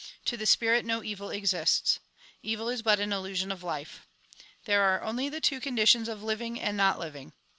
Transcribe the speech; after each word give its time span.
To 0.25 0.35
the 0.35 0.47
Spirit, 0.47 0.83
no 0.83 1.03
evil 1.03 1.29
exists. 1.29 1.99
Evil 2.41 2.69
is 2.69 2.81
but 2.81 2.99
an 2.99 3.13
illusion 3.13 3.51
of 3.51 3.61
life. 3.61 4.07
There 4.65 4.81
are 4.81 5.03
only 5.03 5.29
the 5.29 5.39
two 5.39 5.59
conditions, 5.61 6.09
of 6.09 6.23
living 6.23 6.59
and 6.59 6.75
not 6.75 6.97
living. 6.97 7.33